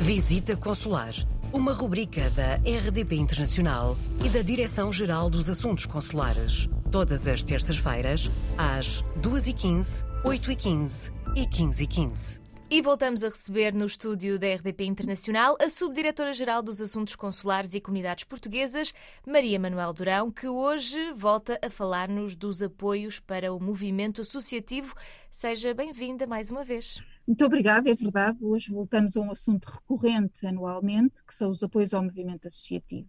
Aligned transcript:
Visita 0.00 0.54
Consular, 0.54 1.14
uma 1.52 1.72
rubrica 1.72 2.28
da 2.30 2.56
RDP 2.56 3.16
Internacional 3.16 3.96
e 4.24 4.28
da 4.28 4.42
Direção-Geral 4.42 5.30
dos 5.30 5.48
Assuntos 5.48 5.86
Consulares. 5.86 6.68
Todas 6.92 7.26
as 7.26 7.42
terças-feiras, 7.42 8.30
às 8.58 9.02
2h15, 9.20 10.04
8h15 10.22 11.12
e 11.34 11.46
15h15. 11.46 12.40
E 12.68 12.82
voltamos 12.82 13.24
a 13.24 13.28
receber 13.28 13.72
no 13.72 13.86
estúdio 13.86 14.38
da 14.38 14.54
RDP 14.54 14.84
Internacional 14.84 15.56
a 15.58 15.68
Subdiretora-Geral 15.68 16.62
dos 16.62 16.82
Assuntos 16.82 17.16
Consulares 17.16 17.72
e 17.74 17.80
Comunidades 17.80 18.24
Portuguesas, 18.24 18.92
Maria 19.26 19.58
Manuel 19.58 19.94
Durão, 19.94 20.30
que 20.30 20.46
hoje 20.46 21.12
volta 21.14 21.58
a 21.62 21.70
falar-nos 21.70 22.36
dos 22.36 22.62
apoios 22.62 23.18
para 23.18 23.52
o 23.52 23.58
movimento 23.58 24.20
associativo. 24.20 24.94
Seja 25.32 25.72
bem-vinda 25.72 26.26
mais 26.26 26.50
uma 26.50 26.62
vez. 26.62 27.02
Muito 27.26 27.44
obrigada, 27.44 27.90
é 27.90 27.94
verdade. 27.94 28.38
Hoje 28.44 28.70
voltamos 28.70 29.16
a 29.16 29.20
um 29.20 29.32
assunto 29.32 29.66
recorrente 29.66 30.46
anualmente, 30.46 31.22
que 31.26 31.34
são 31.34 31.50
os 31.50 31.62
apoios 31.62 31.92
ao 31.92 32.02
movimento 32.02 32.46
associativo. 32.46 33.08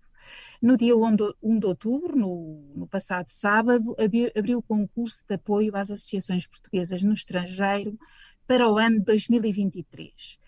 No 0.61 0.75
dia 0.75 0.95
1 0.97 1.59
de 1.59 1.65
outubro, 1.67 2.17
no, 2.17 2.73
no 2.75 2.87
passado 2.87 3.27
sábado, 3.29 3.95
abriu, 3.99 4.31
abriu 4.35 4.57
o 4.57 4.63
concurso 4.63 5.23
de 5.27 5.35
apoio 5.35 5.75
às 5.75 5.91
associações 5.91 6.47
portuguesas 6.47 7.03
no 7.03 7.13
estrangeiro 7.13 7.97
para 8.47 8.67
o 8.67 8.77
ano 8.77 8.99
2023. 9.03 10.39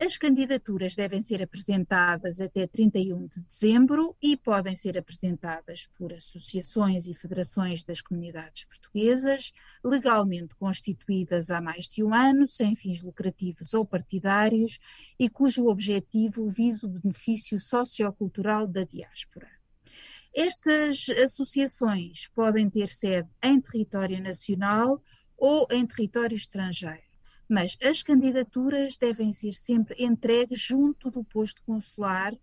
As 0.00 0.16
candidaturas 0.16 0.94
devem 0.94 1.20
ser 1.20 1.42
apresentadas 1.42 2.40
até 2.40 2.68
31 2.68 3.26
de 3.26 3.40
dezembro 3.40 4.16
e 4.22 4.36
podem 4.36 4.76
ser 4.76 4.96
apresentadas 4.96 5.88
por 5.98 6.12
associações 6.12 7.08
e 7.08 7.14
federações 7.14 7.82
das 7.82 8.00
comunidades 8.00 8.64
portuguesas, 8.64 9.52
legalmente 9.84 10.54
constituídas 10.54 11.50
há 11.50 11.60
mais 11.60 11.88
de 11.88 12.04
um 12.04 12.14
ano, 12.14 12.46
sem 12.46 12.76
fins 12.76 13.02
lucrativos 13.02 13.74
ou 13.74 13.84
partidários 13.84 14.78
e 15.18 15.28
cujo 15.28 15.66
objetivo 15.66 16.48
visa 16.48 16.86
o 16.86 16.90
benefício 16.90 17.58
sociocultural 17.58 18.68
da 18.68 18.84
diáspora. 18.84 19.50
Estas 20.32 21.08
associações 21.08 22.28
podem 22.28 22.70
ter 22.70 22.88
sede 22.88 23.28
em 23.42 23.60
território 23.60 24.22
nacional 24.22 25.02
ou 25.36 25.66
em 25.72 25.84
território 25.84 26.36
estrangeiro 26.36 27.07
mas 27.48 27.76
as 27.82 28.02
candidaturas 28.02 28.98
devem 28.98 29.32
ser 29.32 29.52
sempre 29.52 30.04
entregues 30.04 30.60
junto 30.60 31.10
do 31.10 31.24
posto 31.24 31.62
consular 31.64 32.34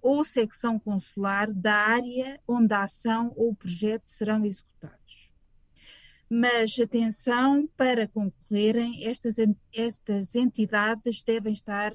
ou 0.00 0.24
secção 0.24 0.78
consular 0.78 1.52
da 1.52 1.74
área 1.74 2.40
onde 2.46 2.72
a 2.72 2.82
ação 2.82 3.32
ou 3.36 3.50
o 3.50 3.56
projeto 3.56 4.08
serão 4.08 4.44
executados. 4.44 5.32
Mas 6.28 6.78
atenção, 6.80 7.68
para 7.76 8.08
concorrerem, 8.08 9.06
estas, 9.06 9.36
estas 9.72 10.34
entidades 10.34 11.22
devem 11.22 11.52
estar 11.52 11.92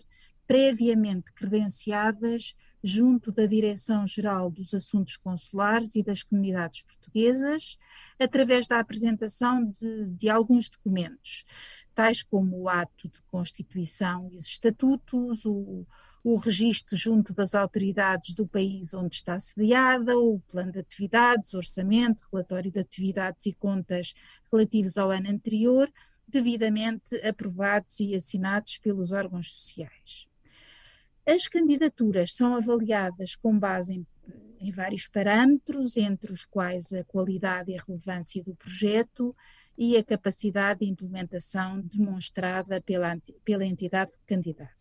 previamente 0.49 1.31
credenciadas 1.31 2.55
junto 2.83 3.31
da 3.31 3.45
Direção-Geral 3.45 4.49
dos 4.49 4.73
Assuntos 4.73 5.15
Consulares 5.15 5.95
e 5.95 6.01
das 6.01 6.23
Comunidades 6.23 6.81
Portuguesas, 6.81 7.77
através 8.19 8.67
da 8.67 8.79
apresentação 8.79 9.63
de, 9.63 10.07
de, 10.07 10.27
alguns 10.27 10.67
documentos, 10.67 11.45
tais 11.93 12.23
como 12.23 12.61
o 12.61 12.67
ato 12.67 13.07
de 13.09 13.21
constituição 13.27 14.27
e 14.31 14.37
os 14.37 14.47
estatutos, 14.47 15.45
o, 15.45 15.85
o 16.23 16.35
registro 16.37 16.97
junto 16.97 17.31
das 17.31 17.53
autoridades 17.53 18.33
do 18.33 18.47
país 18.47 18.91
onde 18.95 19.17
está 19.17 19.39
sediada, 19.39 20.17
o 20.17 20.39
plano 20.51 20.71
de 20.71 20.79
atividades, 20.79 21.53
orçamento, 21.53 22.27
relatório 22.33 22.71
de 22.71 22.79
atividades 22.79 23.45
e 23.45 23.53
contas 23.53 24.15
relativos 24.51 24.97
ao 24.97 25.11
ano 25.11 25.29
anterior, 25.29 25.93
devidamente 26.27 27.15
aprovados 27.17 27.99
e 27.99 28.15
assinados 28.15 28.79
pelos 28.79 29.11
órgãos 29.11 29.51
sociais. 29.51 30.28
As 31.29 31.47
candidaturas 31.47 32.33
são 32.33 32.55
avaliadas 32.55 33.35
com 33.35 33.55
base 33.59 33.93
em, 33.93 34.07
em 34.59 34.71
vários 34.71 35.07
parâmetros, 35.07 35.95
entre 35.95 36.33
os 36.33 36.43
quais 36.43 36.91
a 36.91 37.03
qualidade 37.03 37.71
e 37.71 37.77
a 37.77 37.83
relevância 37.83 38.43
do 38.43 38.55
projeto 38.55 39.35
e 39.77 39.95
a 39.95 40.03
capacidade 40.03 40.79
de 40.79 40.87
implementação 40.87 41.81
demonstrada 41.81 42.81
pela, 42.81 43.15
pela 43.45 43.63
entidade 43.63 44.11
candidata. 44.25 44.73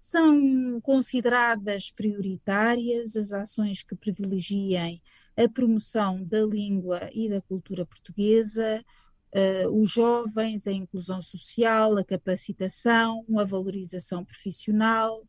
São 0.00 0.80
consideradas 0.80 1.90
prioritárias 1.90 3.16
as 3.16 3.32
ações 3.32 3.82
que 3.82 3.94
privilegiem 3.94 5.02
a 5.36 5.46
promoção 5.46 6.24
da 6.24 6.40
língua 6.40 7.10
e 7.12 7.28
da 7.28 7.42
cultura 7.42 7.84
portuguesa, 7.84 8.82
uh, 9.34 9.82
os 9.82 9.90
jovens, 9.90 10.66
a 10.66 10.72
inclusão 10.72 11.20
social, 11.20 11.96
a 11.96 12.04
capacitação, 12.04 13.24
a 13.38 13.44
valorização 13.44 14.24
profissional, 14.24 15.22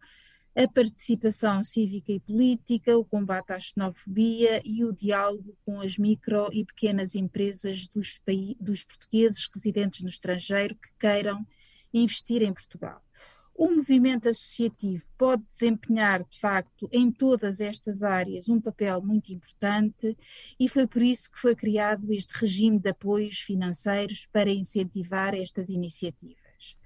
a 0.56 0.68
participação 0.68 1.64
cívica 1.64 2.12
e 2.12 2.20
política, 2.20 2.98
o 2.98 3.06
combate 3.06 3.52
à 3.52 3.60
xenofobia 3.60 4.60
e 4.66 4.84
o 4.84 4.92
diálogo 4.92 5.56
com 5.64 5.80
as 5.82 5.98
micro 6.00 6.50
e 6.52 6.66
pequenas 6.66 7.14
empresas 7.14 7.88
dos, 7.88 8.20
dos 8.60 8.84
portugueses 8.84 9.48
residentes 9.54 10.02
no 10.02 10.10
estrangeiro 10.10 10.76
que 10.76 10.90
queiram 11.00 11.46
investir 11.94 12.42
em 12.42 12.52
Portugal. 12.52 13.07
O 13.58 13.72
movimento 13.72 14.30
associativo 14.30 15.04
pode 15.18 15.42
desempenhar, 15.50 16.24
de 16.24 16.40
facto, 16.40 16.88
em 16.92 17.12
todas 17.12 17.60
estas 17.60 18.04
áreas 18.04 18.48
um 18.50 18.62
papel 18.62 19.02
muito 19.02 19.34
importante 19.34 20.16
e 20.60 20.70
foi 20.70 20.86
por 20.86 21.02
isso 21.02 21.32
que 21.32 21.40
foi 21.40 21.56
criado 21.56 22.14
este 22.14 22.38
regime 22.38 22.78
de 22.78 22.90
apoios 22.90 23.40
financeiros 23.40 24.28
para 24.32 24.52
incentivar 24.52 25.34
estas 25.34 25.70
iniciativas. 25.70 26.78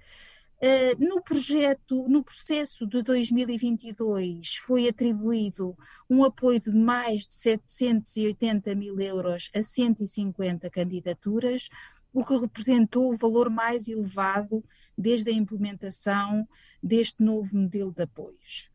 Uh, 0.62 1.04
no 1.04 1.20
projeto, 1.20 2.08
no 2.08 2.24
processo 2.24 2.86
de 2.86 3.02
2022, 3.02 4.54
foi 4.56 4.88
atribuído 4.88 5.76
um 6.08 6.24
apoio 6.24 6.58
de 6.58 6.70
mais 6.70 7.26
de 7.26 7.34
780 7.34 8.74
mil 8.74 8.98
euros 8.98 9.50
a 9.54 9.62
150 9.62 10.70
candidaturas, 10.70 11.68
o 12.12 12.24
que 12.24 12.36
representou 12.36 13.12
o 13.12 13.16
valor 13.16 13.48
mais 13.48 13.88
elevado 13.88 14.64
desde 14.96 15.30
a 15.30 15.34
implementação 15.34 16.46
deste 16.82 17.22
novo 17.22 17.56
modelo 17.56 17.92
de 17.92 18.02
apoios. 18.02 18.70